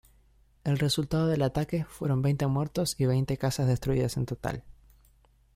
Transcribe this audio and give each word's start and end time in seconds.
El 0.63 0.79
resultado 0.79 1.27
del 1.27 1.43
ataque 1.43 1.85
fueron 1.85 2.23
veinte 2.23 2.47
muertos 2.47 2.95
y 2.97 3.05
veinte 3.05 3.37
casas 3.37 3.67
destruidas 3.67 4.17
en 4.17 4.25
total. 4.25 4.63